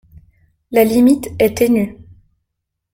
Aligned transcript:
La 0.71 0.83
limite 0.83 1.29
est 1.37 1.57
ténue. 1.59 1.99